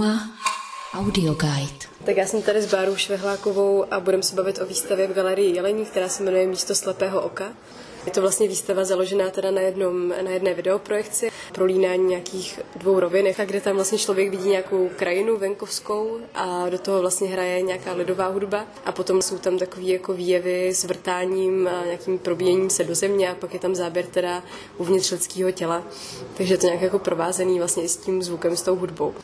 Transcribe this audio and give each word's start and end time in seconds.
Suma 0.00 0.30
Audio 0.94 1.34
Guide. 1.34 1.86
Tak 2.04 2.16
já 2.16 2.26
jsem 2.26 2.42
tady 2.42 2.62
s 2.62 2.74
Bárou 2.74 2.96
Švehlákovou 2.96 3.84
a 3.90 4.00
budeme 4.00 4.22
se 4.22 4.34
bavit 4.34 4.58
o 4.58 4.66
výstavě 4.66 5.06
v 5.06 5.12
galerii 5.12 5.56
Jelení, 5.56 5.86
která 5.86 6.08
se 6.08 6.22
jmenuje 6.22 6.46
Místo 6.46 6.74
slepého 6.74 7.20
oka. 7.20 7.52
Je 8.06 8.12
to 8.12 8.20
vlastně 8.20 8.48
výstava 8.48 8.84
založená 8.84 9.30
teda 9.30 9.50
na, 9.50 9.60
jednom, 9.60 10.08
na 10.08 10.30
jedné 10.30 10.54
videoprojekci, 10.54 11.30
prolínání 11.52 12.04
nějakých 12.04 12.60
dvou 12.76 13.00
rovin, 13.00 13.34
kde 13.44 13.60
tam 13.60 13.74
vlastně 13.74 13.98
člověk 13.98 14.30
vidí 14.30 14.48
nějakou 14.48 14.90
krajinu 14.96 15.36
venkovskou 15.36 16.18
a 16.34 16.68
do 16.68 16.78
toho 16.78 17.00
vlastně 17.00 17.28
hraje 17.28 17.62
nějaká 17.62 17.92
lidová 17.92 18.26
hudba 18.26 18.66
a 18.84 18.92
potom 18.92 19.22
jsou 19.22 19.38
tam 19.38 19.58
takové 19.58 19.86
jako 19.86 20.12
výjevy 20.12 20.74
s 20.74 20.84
vrtáním 20.84 21.68
a 21.68 21.84
nějakým 21.84 22.18
probíjením 22.18 22.70
se 22.70 22.84
do 22.84 22.94
země 22.94 23.30
a 23.30 23.34
pak 23.34 23.54
je 23.54 23.60
tam 23.60 23.74
záběr 23.74 24.06
teda 24.06 24.42
uvnitř 24.78 25.10
lidského 25.10 25.50
těla. 25.50 25.82
Takže 26.36 26.54
je 26.54 26.58
to 26.58 26.66
nějak 26.66 26.82
jako 26.82 26.98
provázený 26.98 27.58
vlastně 27.58 27.82
i 27.82 27.88
s 27.88 27.96
tím 27.96 28.22
zvukem, 28.22 28.56
s 28.56 28.62
tou 28.62 28.76
hudbou. 28.76 29.14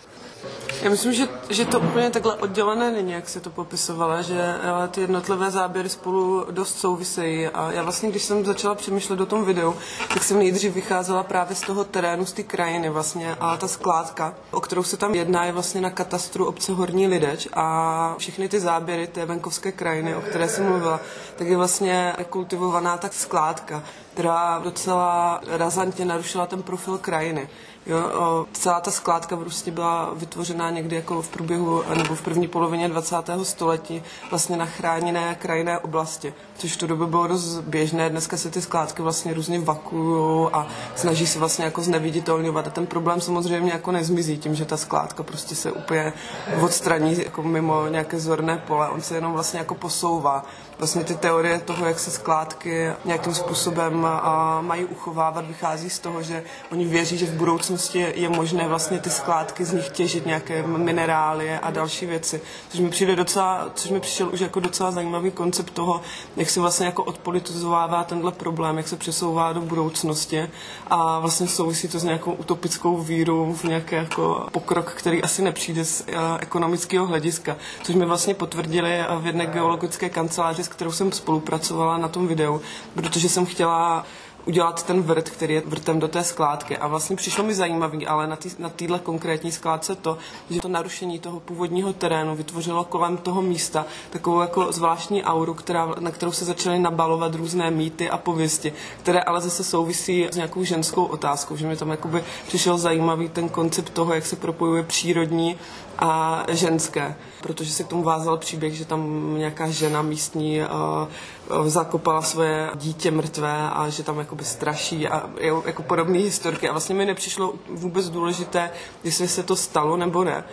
Já 0.83 0.91
myslím, 0.91 1.13
že, 1.13 1.29
že 1.51 1.65
to 1.65 1.81
úplně 1.81 2.11
takhle 2.11 2.35
oddělené 2.35 2.91
není, 2.91 3.13
jak 3.13 3.29
se 3.29 3.41
to 3.41 3.51
popisovalo, 3.51 4.23
že 4.23 4.55
ale 4.55 4.89
ty 4.89 5.01
jednotlivé 5.01 5.51
záběry 5.51 5.89
spolu 5.89 6.47
dost 6.51 6.79
souvisejí. 6.79 7.47
A 7.47 7.73
já 7.73 7.83
vlastně, 7.83 8.11
když 8.11 8.23
jsem 8.23 8.45
začala 8.45 8.75
přemýšlet 8.75 9.21
o 9.21 9.27
tom 9.27 9.45
videu, 9.45 9.75
tak 10.15 10.23
jsem 10.23 10.39
nejdřív 10.39 10.75
vycházela 10.75 11.23
právě 11.23 11.57
z 11.57 11.61
toho 11.61 11.85
terénu, 11.85 12.27
z 12.27 12.33
té 12.33 12.43
krajiny 12.43 12.91
vlastně. 12.91 13.37
A 13.41 13.57
ta 13.57 13.69
skládka, 13.69 14.35
o 14.51 14.61
kterou 14.61 14.83
se 14.83 14.97
tam 14.97 15.15
jedná, 15.15 15.45
je 15.45 15.53
vlastně 15.53 15.81
na 15.81 15.91
katastru 15.91 16.47
obce 16.47 16.73
Horní 16.73 17.07
Lideč. 17.07 17.49
A 17.53 18.15
všechny 18.19 18.49
ty 18.49 18.61
záběry 18.61 19.07
té 19.07 19.27
venkovské 19.27 19.73
krajiny, 19.73 20.17
o 20.17 20.21
které 20.21 20.49
jsem 20.49 20.69
mluvila, 20.69 21.01
tak 21.37 21.47
je 21.47 21.57
vlastně 21.57 22.13
kultivovaná 22.31 22.97
tak 22.97 23.13
skládka, 23.13 23.83
která 24.17 24.59
docela 24.59 25.41
razantně 25.49 26.05
narušila 26.05 26.47
ten 26.47 26.63
profil 26.63 26.99
krajiny. 26.99 27.49
Jo, 27.87 27.99
o, 27.99 28.47
celá 28.53 28.81
ta 28.81 28.91
skládka 28.91 29.37
prostě 29.37 29.71
byla 29.71 30.11
vytvořena 30.15 30.71
někdy 30.71 30.97
jako 30.97 31.23
v 31.23 31.29
průběhu 31.29 31.83
nebo 31.97 32.15
v 32.15 32.23
první 32.23 32.49
polovině 32.49 32.89
20. 32.89 33.17
století 33.43 34.03
vlastně 34.31 34.57
na 34.57 34.67
chráněné 34.67 35.35
krajinné 35.35 35.79
oblasti, 35.79 36.35
což 36.59 36.73
v 36.73 36.77
tu 36.77 36.87
dobu 36.87 37.07
bylo 37.07 37.27
dost 37.27 37.61
běžné. 37.61 38.11
Dneska 38.11 38.37
se 38.37 38.51
ty 38.51 38.63
skládky 38.63 39.03
vlastně 39.03 39.35
různě 39.35 39.61
vakují 39.61 40.49
a 40.53 40.67
snaží 40.95 41.27
se 41.27 41.39
vlastně 41.39 41.65
jako 41.65 41.83
zneviditelňovat. 41.83 42.67
A 42.67 42.71
ten 42.71 42.87
problém 42.87 43.21
samozřejmě 43.21 43.73
jako 43.73 43.93
nezmizí 43.93 44.39
tím, 44.39 44.55
že 44.55 44.65
ta 44.65 44.77
skládka 44.77 45.23
prostě 45.23 45.55
se 45.55 45.73
úplně 45.73 46.13
odstraní 46.61 47.19
jako 47.25 47.43
mimo 47.43 47.87
nějaké 47.87 48.21
zorné 48.21 48.63
pole. 48.67 48.89
On 48.89 49.03
se 49.03 49.15
jenom 49.15 49.33
vlastně 49.33 49.59
jako 49.59 49.75
posouvá. 49.75 50.45
Vlastně 50.79 51.05
ty 51.05 51.15
teorie 51.15 51.59
toho, 51.59 51.87
jak 51.87 51.99
se 51.99 52.11
skládky 52.11 52.93
nějakým 53.05 53.35
způsobem 53.35 54.06
a, 54.09 54.61
mají 54.61 54.85
uchovávat, 54.85 55.47
vychází 55.47 55.91
z 55.91 55.99
toho, 55.99 56.23
že 56.23 56.45
oni 56.73 56.85
věří, 56.85 57.19
že 57.19 57.27
v 57.27 57.35
budoucnosti 57.35 58.07
je 58.15 58.29
možné 58.29 58.69
vlastně 58.69 58.99
ty 58.99 59.11
skládky 59.11 59.65
z 59.65 59.73
nich 59.73 59.89
těžit 59.89 60.27
nějaké 60.27 60.67
minerály 60.67 61.55
a 61.55 61.71
další 61.71 62.07
věci. 62.07 62.41
Což 62.69 62.81
mi 62.81 62.91
přijde 62.91 63.17
docela, 63.17 63.67
což 63.75 63.91
mi 63.91 64.01
přišel 64.01 64.29
už 64.33 64.41
jako 64.41 64.61
docela 64.61 64.91
zajímavý 64.91 65.31
koncept 65.31 65.71
toho, 65.71 66.01
jak 66.37 66.51
se 66.51 66.61
vlastně 66.61 66.87
jako 66.87 67.05
odpolitizovává 67.05 68.05
tenhle 68.05 68.33
problém, 68.33 68.77
jak 68.77 68.89
se 68.89 68.97
přesouvá 68.97 69.53
do 69.53 69.61
budoucnosti 69.61 70.49
a 70.87 71.19
vlastně 71.19 71.49
souvisí 71.49 71.89
to 71.89 71.99
s 71.99 72.05
nějakou 72.05 72.33
utopickou 72.33 72.97
vírou 72.97 73.53
v 73.53 73.65
nějaký 73.65 73.95
jako 73.95 74.47
pokrok, 74.53 74.93
který 74.93 75.23
asi 75.23 75.43
nepřijde 75.43 75.85
z 75.85 76.01
uh, 76.01 76.07
ekonomického 76.41 77.07
hlediska, 77.07 77.57
což 77.83 77.95
mi 77.95 78.05
vlastně 78.05 78.35
potvrdili 78.35 79.05
v 79.21 79.27
jedné 79.27 79.47
geologické 79.47 80.09
kanceláři, 80.09 80.65
s 80.65 80.69
kterou 80.69 80.93
jsem 80.93 81.13
spolupracovala 81.13 81.99
na 81.99 82.09
tom 82.09 82.27
videu, 82.27 82.61
protože 82.95 83.29
jsem 83.29 83.47
chtěla 83.47 83.96
à 83.97 84.05
udělat 84.47 84.83
ten 84.83 85.03
vrt, 85.03 85.31
který 85.31 85.55
je 85.55 85.63
vrtem 85.67 86.01
do 86.01 86.09
té 86.09 86.25
skládky. 86.25 86.77
A 86.79 86.87
vlastně 86.87 87.17
přišlo 87.17 87.45
mi 87.45 87.55
zajímavý, 87.55 88.07
ale 88.07 88.27
na, 88.27 88.37
tý, 88.37 88.51
na 88.59 88.69
téhle 88.69 88.99
konkrétní 88.99 89.53
skládce 89.53 89.95
to, 89.95 90.19
že 90.51 90.61
to 90.61 90.69
narušení 90.69 91.19
toho 91.19 91.41
původního 91.41 91.93
terénu 91.93 92.37
vytvořilo 92.37 92.85
kolem 92.85 93.17
toho 93.17 93.43
místa 93.43 93.87
takovou 94.11 94.41
jako 94.41 94.73
zvláštní 94.73 95.25
auru, 95.25 95.55
která, 95.55 95.95
na 96.01 96.11
kterou 96.11 96.33
se 96.33 96.45
začaly 96.45 96.79
nabalovat 96.79 97.35
různé 97.35 97.71
mýty 97.71 98.11
a 98.11 98.19
pověsti, 98.19 98.73
které 99.03 99.21
ale 99.21 99.41
zase 99.41 99.65
souvisí 99.65 100.29
s 100.31 100.37
nějakou 100.37 100.65
ženskou 100.65 101.05
otázkou, 101.05 101.57
že 101.57 101.67
mi 101.67 101.77
tam 101.77 101.91
jakoby 101.91 102.25
přišel 102.47 102.79
zajímavý 102.79 103.29
ten 103.29 103.49
koncept 103.49 103.91
toho, 103.91 104.15
jak 104.15 104.27
se 104.27 104.37
propojuje 104.37 104.83
přírodní 104.83 105.57
a 105.99 106.43
ženské, 106.49 107.17
protože 107.41 107.73
se 107.73 107.85
k 107.85 107.89
tomu 107.89 108.03
vázal 108.03 108.37
příběh, 108.39 108.75
že 108.75 108.85
tam 108.85 109.35
nějaká 109.39 109.71
žena 109.71 110.03
místní 110.03 110.61
uh, 110.61 111.69
zakopala 111.69 112.23
svoje 112.23 112.71
dítě 112.75 113.11
mrtvé 113.11 113.71
a 113.71 113.89
že 113.89 114.03
tam 114.03 114.19
jakoby 114.37 114.45
straší 114.45 115.09
a 115.09 115.31
je, 115.41 115.53
jako 115.67 115.83
podobné 115.83 116.19
historky. 116.19 116.69
A 116.69 116.73
vlastně 116.73 116.95
mi 116.95 117.05
nepřišlo 117.07 117.55
vůbec 117.69 118.11
důležité, 118.11 118.71
jestli 119.05 119.29
se 119.29 119.43
to 119.43 119.57
stalo 119.57 119.97
nebo 119.97 120.25
ne. 120.25 120.45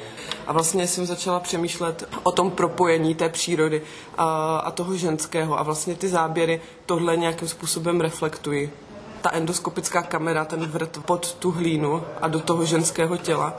A 0.48 0.54
vlastně 0.54 0.88
jsem 0.88 1.06
začala 1.06 1.40
přemýšlet 1.40 2.04
o 2.24 2.32
tom 2.32 2.52
propojení 2.52 3.16
té 3.16 3.30
přírody 3.30 3.82
a, 4.18 4.58
a 4.58 4.72
toho 4.72 4.96
ženského. 4.98 5.60
A 5.60 5.64
vlastně 5.64 5.96
ty 5.96 6.08
záběry 6.08 6.62
tohle 6.86 7.18
nějakým 7.18 7.48
způsobem 7.48 8.02
reflektují 8.02 8.70
ta 9.24 9.32
endoskopická 9.34 10.02
kamera, 10.02 10.46
ten 10.46 10.66
vrt 10.66 10.98
pod 11.06 11.34
tu 11.34 11.52
hlínu 11.52 12.04
a 12.22 12.28
do 12.28 12.40
toho 12.40 12.66
ženského 12.66 13.18
těla 13.18 13.54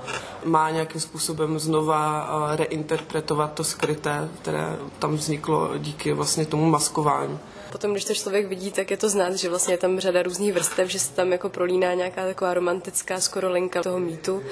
má 0.45 0.71
nějakým 0.71 1.01
způsobem 1.01 1.59
znova 1.59 2.29
eh, 2.53 2.57
reinterpretovat 2.57 3.53
to 3.53 3.65
skryté, 3.65 4.29
které 4.43 4.77
tam 4.99 5.17
vzniklo 5.17 5.79
díky 5.79 6.13
vlastně 6.13 6.47
tomu 6.47 6.71
maskování 6.71 7.39
potom, 7.75 7.93
když 7.93 8.05
to 8.05 8.15
člověk 8.15 8.47
vidí, 8.47 8.71
tak 8.71 8.91
je 8.91 8.97
to 8.97 9.09
znát, 9.09 9.35
že 9.35 9.49
vlastně 9.49 9.75
je 9.75 9.79
tam 9.79 10.01
řada 10.01 10.23
různých 10.23 10.53
vrstev, 10.53 10.89
že 10.89 10.99
se 10.99 11.13
tam 11.13 11.33
jako 11.33 11.49
prolíná 11.49 11.95
nějaká 11.95 12.25
taková 12.25 12.55
romantická 12.55 13.21
skoro 13.21 13.53
linka 13.53 13.83
toho 13.83 13.99
mýtu 13.99 14.43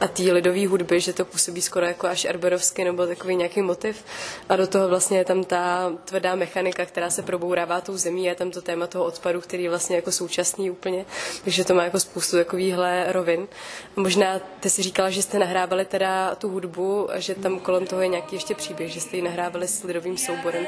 a 0.00 0.08
té 0.08 0.22
lidové 0.22 0.66
hudby, 0.66 1.00
že 1.00 1.12
to 1.12 1.24
působí 1.24 1.62
skoro 1.62 1.86
jako 1.86 2.06
až 2.06 2.24
arberovsky 2.24 2.84
nebo 2.84 3.06
takový 3.06 3.36
nějaký 3.36 3.62
motiv. 3.62 4.04
A 4.48 4.56
do 4.56 4.66
toho 4.66 4.88
vlastně 4.88 5.18
je 5.18 5.24
tam 5.24 5.44
ta 5.44 5.92
tvrdá 6.04 6.34
mechanika, 6.34 6.86
která 6.86 7.10
se 7.10 7.22
probourává 7.22 7.80
tou 7.80 7.96
zemí, 7.96 8.24
je 8.24 8.34
tam 8.34 8.50
to 8.50 8.62
téma 8.62 8.86
toho 8.86 9.04
odpadu, 9.04 9.40
který 9.40 9.62
je 9.62 9.70
vlastně 9.70 9.96
jako 9.96 10.12
současný 10.60 10.70
úplně, 10.70 11.04
takže 11.44 11.64
to 11.64 11.74
má 11.74 11.84
jako 11.84 12.00
spoustu 12.00 12.36
takovýchhle 12.36 13.12
rovin. 13.12 13.48
Možná 13.96 14.38
ty 14.60 14.70
si 14.70 14.82
říkala, 14.82 15.10
že 15.10 15.22
jste 15.22 15.38
nahrávali 15.38 15.84
teda 15.84 16.34
tu 16.34 16.48
hudbu, 16.48 17.08
že 17.16 17.34
tam 17.34 17.60
kolem 17.60 17.86
toho 17.86 18.02
je 18.02 18.08
nějaký 18.08 18.36
ještě 18.36 18.54
příběh, 18.54 18.90
že 18.90 19.00
jste 19.00 19.16
ji 19.16 19.22
nahrávali 19.22 19.68
s 19.68 19.82
lidovým 19.82 20.18
souborem. 20.18 20.66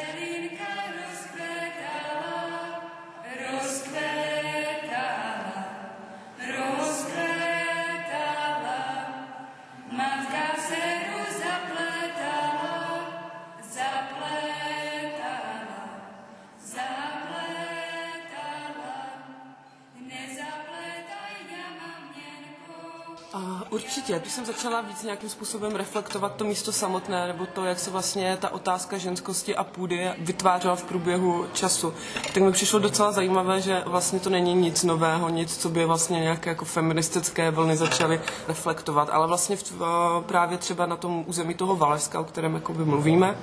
A 23.34 23.62
určitě, 23.70 24.18
když 24.18 24.32
jsem 24.32 24.46
začala 24.46 24.80
víc 24.80 25.02
nějakým 25.02 25.28
způsobem 25.28 25.76
reflektovat 25.76 26.34
to 26.36 26.44
místo 26.44 26.72
samotné, 26.72 27.26
nebo 27.26 27.46
to, 27.46 27.64
jak 27.64 27.78
se 27.78 27.90
vlastně 27.90 28.38
ta 28.40 28.48
otázka 28.52 28.98
ženskosti 28.98 29.56
a 29.56 29.64
půdy 29.64 30.10
vytvářela 30.18 30.76
v 30.76 30.82
průběhu 30.82 31.46
času, 31.52 31.94
tak 32.34 32.42
mi 32.42 32.52
přišlo 32.52 32.78
docela 32.78 33.12
zajímavé, 33.12 33.60
že 33.60 33.82
vlastně 33.86 34.20
to 34.20 34.30
není 34.30 34.54
nic 34.54 34.84
nového, 34.84 35.28
nic, 35.28 35.56
co 35.56 35.68
by 35.68 35.84
vlastně 35.84 36.20
nějaké 36.20 36.50
jako 36.50 36.64
feministické 36.64 37.50
vlny 37.50 37.76
začaly 37.76 38.20
reflektovat, 38.48 39.08
ale 39.12 39.26
vlastně 39.26 39.56
v, 39.56 39.82
právě 40.26 40.58
třeba 40.58 40.86
na 40.86 40.96
tom 40.96 41.24
území 41.26 41.54
toho 41.54 41.76
Valeska, 41.76 42.20
o 42.20 42.24
kterém 42.24 42.54
jakoby 42.54 42.84
mluvíme, 42.84 43.38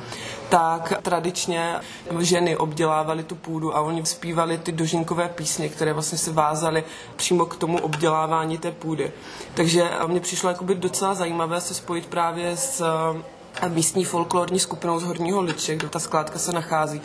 tak 0.49 0.93
tradičně 1.01 1.75
ženy 2.19 2.57
obdělávaly 2.57 3.23
tu 3.23 3.35
půdu 3.35 3.75
a 3.75 3.81
oni 3.81 4.05
zpívali 4.05 4.57
ty 4.57 4.71
dožinkové 4.71 5.29
písně, 5.29 5.69
které 5.69 5.93
vlastně 5.93 6.17
se 6.17 6.31
vázaly 6.31 6.83
přímo 7.15 7.45
k 7.45 7.57
tomu 7.57 7.79
obdělávání 7.81 8.57
té 8.57 8.71
půdy. 8.71 9.11
Takže 9.53 9.78
takže 9.79 10.07
mě 10.07 10.19
přišlo 10.19 10.49
jakoby 10.49 10.75
docela 10.75 11.13
zajímavé 11.13 11.61
se 11.61 11.73
spojit 11.73 12.05
právě 12.05 12.57
s 12.57 12.83
místní 13.67 14.05
folklorní 14.05 14.59
skupinou 14.59 14.99
z 14.99 15.03
Horního 15.03 15.41
Liče, 15.41 15.75
kde 15.75 15.89
ta 15.89 15.99
skládka 15.99 16.39
se 16.39 16.51
nachází, 16.51 17.01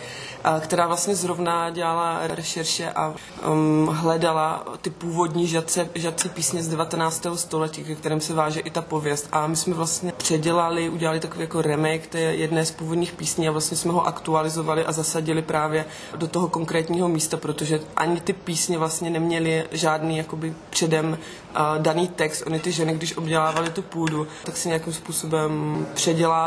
která 0.61 0.87
vlastně 0.87 1.15
zrovna 1.15 1.71
dělala 1.71 2.19
rešerše 2.23 2.91
a 2.93 3.15
um, 3.49 3.87
hledala 3.93 4.65
ty 4.81 4.91
původní 4.91 5.47
žadce, 5.47 5.89
žadci 5.95 6.29
písně 6.29 6.63
z 6.63 6.69
19. 6.69 7.27
století, 7.35 7.85
ke 7.85 7.95
kterém 7.95 8.21
se 8.21 8.35
váže 8.35 8.61
i 8.61 8.71
ta 8.71 8.83
pověst. 8.83 9.29
A 9.33 9.47
my 9.47 9.57
jsme 9.57 9.75
vlastně 9.75 10.13
předělali, 10.17 10.89
udělali 10.89 11.21
takový 11.21 11.41
jako 11.41 11.63
remake 11.63 12.07
té 12.07 12.19
jedné 12.19 12.67
z 12.67 12.71
původních 12.71 13.13
písní 13.13 13.49
a 13.49 13.51
vlastně 13.51 13.77
jsme 13.77 13.93
ho 13.93 14.07
aktualizovali 14.07 14.85
a 14.85 14.93
zasadili 14.93 15.43
právě 15.43 15.85
do 16.17 16.29
toho 16.29 16.49
konkrétního 16.49 17.09
místa, 17.09 17.37
protože 17.37 17.81
ani 17.97 18.21
ty 18.21 18.33
písně 18.33 18.79
vlastně 18.79 19.11
neměly 19.11 19.65
žádný 19.73 20.17
jakoby 20.17 20.55
předem 20.71 21.07
uh, 21.09 21.83
daný 21.83 22.09
text. 22.09 22.43
Oni 22.47 22.59
ty 22.61 22.73
ženy, 22.73 22.95
když 22.95 23.17
obdělávali 23.17 23.71
tu 23.71 23.83
půdu, 23.83 24.27
tak 24.45 24.57
si 24.57 24.69
nějakým 24.69 24.93
způsobem 24.93 25.87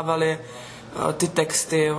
předělávali 0.02 0.38
ty 1.16 1.28
texty 1.28 1.90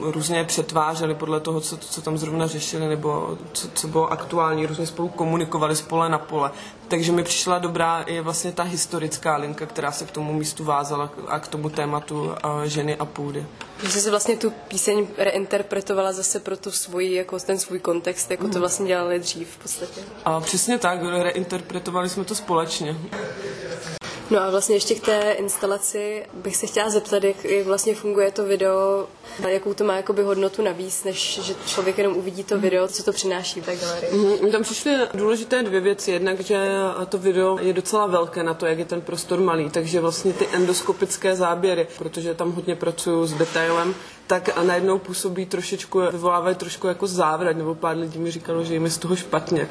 různě 0.00 0.44
přetvářeli 0.44 1.14
podle 1.14 1.40
toho, 1.40 1.60
co, 1.60 1.76
co 1.76 2.02
tam 2.02 2.18
zrovna 2.18 2.46
řešili, 2.46 2.88
nebo 2.88 3.38
co, 3.52 3.68
co 3.74 3.88
bylo 3.88 4.12
aktuální, 4.12 4.66
různě 4.66 4.86
spolu 4.86 5.08
komunikovali 5.08 5.76
z 5.76 5.82
pole 5.82 6.08
na 6.08 6.18
pole. 6.18 6.50
Takže 6.88 7.12
mi 7.12 7.22
přišla 7.22 7.58
dobrá 7.58 8.02
i 8.02 8.20
vlastně 8.20 8.52
ta 8.52 8.62
historická 8.62 9.36
linka, 9.36 9.66
která 9.66 9.92
se 9.92 10.04
k 10.04 10.10
tomu 10.10 10.32
místu 10.32 10.64
vázala 10.64 11.10
a 11.28 11.38
k 11.38 11.48
tomu 11.48 11.70
tématu 11.70 12.34
ženy 12.64 12.96
a 12.96 13.04
půdy. 13.04 13.46
Že 13.82 14.00
jsi 14.00 14.10
vlastně 14.10 14.36
tu 14.36 14.50
píseň 14.50 15.06
reinterpretovala 15.18 16.12
zase 16.12 16.40
pro 16.40 16.56
tu 16.56 16.70
svoji, 16.70 17.14
jako 17.14 17.38
ten 17.38 17.58
svůj 17.58 17.78
kontext, 17.78 18.30
jako 18.30 18.48
to 18.48 18.60
vlastně 18.60 18.86
dělali 18.86 19.18
dřív 19.18 19.48
v 19.48 19.58
podstatě. 19.58 20.00
A 20.24 20.40
přesně 20.40 20.78
tak, 20.78 20.98
reinterpretovali 21.02 22.08
jsme 22.08 22.24
to 22.24 22.34
společně. 22.34 22.96
No 24.34 24.40
a 24.40 24.50
vlastně 24.50 24.76
ještě 24.76 24.94
k 24.94 25.04
té 25.04 25.32
instalaci 25.32 26.26
bych 26.34 26.56
se 26.56 26.66
chtěla 26.66 26.90
zeptat, 26.90 27.24
jak, 27.24 27.44
jak 27.44 27.66
vlastně 27.66 27.94
funguje 27.94 28.30
to 28.30 28.44
video, 28.44 29.06
jakou 29.48 29.74
to 29.74 29.84
má 29.84 29.96
jakoby 29.96 30.22
hodnotu 30.22 30.62
navíc, 30.62 31.04
než 31.04 31.40
že 31.42 31.54
člověk 31.66 31.98
jenom 31.98 32.16
uvidí 32.16 32.44
to 32.44 32.58
video, 32.58 32.88
co 32.88 33.02
to 33.02 33.12
přináší 33.12 33.60
v 33.60 33.64
té 33.64 33.76
galerii. 33.76 34.12
Mm, 34.12 34.52
tam 34.52 34.62
přišly 34.62 34.96
důležité 35.14 35.62
dvě 35.62 35.80
věci. 35.80 36.10
Jednak, 36.10 36.40
že 36.40 36.68
to 37.08 37.18
video 37.18 37.58
je 37.60 37.72
docela 37.72 38.06
velké 38.06 38.42
na 38.42 38.54
to, 38.54 38.66
jak 38.66 38.78
je 38.78 38.84
ten 38.84 39.00
prostor 39.00 39.40
malý, 39.40 39.70
takže 39.70 40.00
vlastně 40.00 40.32
ty 40.32 40.48
endoskopické 40.52 41.36
záběry, 41.36 41.86
protože 41.98 42.34
tam 42.34 42.52
hodně 42.52 42.76
pracuju 42.76 43.26
s 43.26 43.32
detailem, 43.32 43.94
tak 44.26 44.62
najednou 44.62 44.98
působí 44.98 45.46
trošičku, 45.46 46.00
vyvolávají 46.00 46.56
trošku 46.56 46.86
jako 46.86 47.06
závrat, 47.06 47.56
nebo 47.56 47.74
pár 47.74 47.96
lidí 47.96 48.18
mi 48.18 48.30
říkalo, 48.30 48.64
že 48.64 48.74
jim 48.74 48.84
je 48.84 48.90
z 48.90 48.98
toho 48.98 49.16
špatně. 49.16 49.68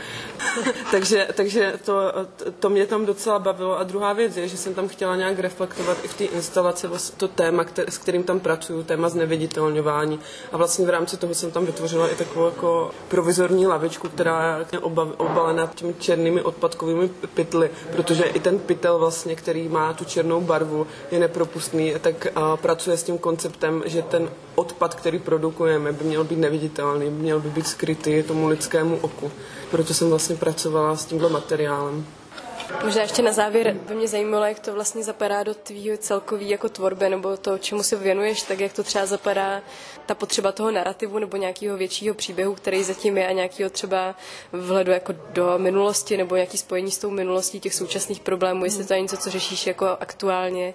takže 0.91 1.27
takže 1.35 1.73
to, 1.85 1.93
to 2.59 2.69
mě 2.69 2.85
tam 2.85 3.05
docela 3.05 3.39
bavilo. 3.39 3.79
A 3.79 3.83
druhá 3.83 4.13
věc 4.13 4.37
je, 4.37 4.47
že 4.47 4.57
jsem 4.57 4.73
tam 4.73 4.87
chtěla 4.87 5.15
nějak 5.15 5.39
reflektovat 5.39 5.97
i 6.03 6.07
v 6.07 6.13
té 6.13 6.23
instalaci 6.23 6.87
vlastně 6.87 7.17
to 7.17 7.27
téma, 7.27 7.63
který, 7.63 7.91
s 7.91 7.97
kterým 7.97 8.23
tam 8.23 8.39
pracuju, 8.39 8.83
téma 8.83 9.09
zneviditelňování. 9.09 10.19
A 10.51 10.57
vlastně 10.57 10.85
v 10.85 10.89
rámci 10.89 11.17
toho 11.17 11.33
jsem 11.33 11.51
tam 11.51 11.65
vytvořila 11.65 12.09
i 12.09 12.15
takovou 12.15 12.45
jako 12.45 12.91
provizorní 13.07 13.67
lavičku, 13.67 14.09
která 14.09 14.65
je 14.71 14.79
obalena 15.17 15.71
těmi 15.75 15.93
černými 15.93 16.41
odpadkovými 16.41 17.09
pytly, 17.33 17.69
protože 17.91 18.23
i 18.23 18.39
ten 18.39 18.59
pytel 18.59 18.99
vlastně, 18.99 19.35
který 19.35 19.67
má 19.69 19.93
tu 19.93 20.05
černou 20.05 20.41
barvu, 20.41 20.87
je 21.11 21.19
nepropustný, 21.19 21.93
tak 22.01 22.27
a, 22.35 22.57
pracuje 22.57 22.97
s 22.97 23.03
tím 23.03 23.17
konceptem, 23.17 23.83
že 23.85 24.01
ten 24.01 24.29
odpad, 24.55 24.95
který 24.95 25.19
produkujeme, 25.19 25.91
by 25.91 26.03
měl 26.03 26.23
být 26.23 26.39
neviditelný, 26.39 27.09
měl 27.09 27.39
by 27.39 27.49
být 27.49 27.67
skrytý 27.67 28.23
tomu 28.23 28.47
lidskému 28.47 28.97
oku. 29.01 29.31
Proto 29.71 29.93
jsem 29.93 30.09
vlastně 30.09 30.35
pracovala 30.35 30.95
s 30.95 31.05
tímhle 31.05 31.29
materiálem. 31.29 32.05
Možná 32.83 33.01
ještě 33.01 33.21
na 33.21 33.31
závěr 33.31 33.73
by 33.87 33.95
mě 33.95 34.07
zajímalo, 34.07 34.45
jak 34.45 34.59
to 34.59 34.73
vlastně 34.73 35.03
zapadá 35.03 35.43
do 35.43 35.53
tvýho 35.53 35.97
celkový 35.97 36.49
jako 36.49 36.69
tvorby, 36.69 37.09
nebo 37.09 37.37
to, 37.37 37.57
čemu 37.57 37.83
se 37.83 37.95
věnuješ, 37.95 38.41
tak 38.41 38.59
jak 38.59 38.73
to 38.73 38.83
třeba 38.83 39.05
zapadá 39.05 39.61
ta 40.05 40.15
potřeba 40.15 40.51
toho 40.51 40.71
narrativu 40.71 41.19
nebo 41.19 41.37
nějakého 41.37 41.77
většího 41.77 42.15
příběhu, 42.15 42.55
který 42.55 42.83
zatím 42.83 43.17
je 43.17 43.27
a 43.27 43.31
nějakého 43.31 43.69
třeba 43.69 44.15
vhledu 44.51 44.91
jako 44.91 45.13
do 45.33 45.53
minulosti 45.57 46.17
nebo 46.17 46.35
nějaký 46.35 46.57
spojení 46.57 46.91
s 46.91 46.97
tou 46.97 47.09
minulostí 47.09 47.59
těch 47.59 47.73
současných 47.73 48.19
problémů, 48.19 48.65
jestli 48.65 48.85
to 48.85 48.93
je 48.93 49.01
něco, 49.01 49.17
co 49.17 49.29
řešíš 49.29 49.67
jako 49.67 49.85
aktuálně. 49.99 50.73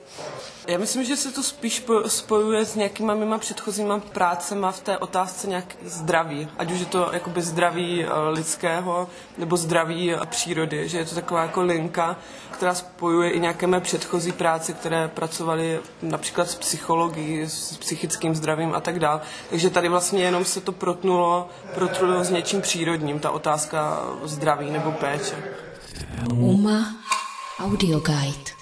Já 0.67 0.79
myslím, 0.79 1.05
že 1.05 1.17
se 1.17 1.33
to 1.33 1.43
spíš 1.43 1.85
spojuje 2.07 2.65
s 2.65 2.75
nějakýma 2.75 3.15
mýma 3.15 3.39
předchozíma 3.39 3.99
prácema 4.13 4.73
v 4.73 4.81
té 4.81 4.99
otázce 4.99 5.47
nějak 5.49 5.77
zdraví. 5.85 6.49
Ať 6.59 6.73
už 6.73 6.81
je 6.81 6.87
to 6.87 7.11
jakoby 7.13 7.43
zdraví 7.43 8.05
eh, 8.05 8.09
lidského 8.31 9.09
nebo 9.39 9.57
zdraví 9.57 10.15
eh, 10.15 10.19
přírody, 10.27 10.89
že 10.89 10.99
je 10.99 11.05
to 11.05 11.15
taková 11.15 11.43
jako 11.43 11.63
linka, 11.79 12.17
která 12.51 12.75
spojuje 12.75 13.31
i 13.31 13.41
nějaké 13.41 13.67
mé 13.67 13.81
předchozí 13.81 14.33
práce, 14.33 14.73
které 14.73 15.09
pracovaly 15.09 15.81
například 16.03 16.51
s 16.51 16.55
psychologií, 16.55 17.43
s 17.43 17.77
psychickým 17.77 18.35
zdravím 18.35 18.75
a 18.75 18.81
tak 18.81 18.99
dále. 18.99 19.21
Takže 19.51 19.71
tady 19.71 19.89
vlastně 19.89 20.23
jenom 20.25 20.45
se 20.45 20.61
to 20.61 20.73
protnulo, 20.73 21.49
protnulo 21.75 22.25
s 22.25 22.31
něčím 22.31 22.61
přírodním, 22.61 23.21
ta 23.21 23.31
otázka 23.31 24.03
zdraví 24.25 24.71
nebo 24.71 24.93
péče. 24.93 25.37
Uma 26.35 26.95
Audio 27.61 28.01
Guide. 28.01 28.58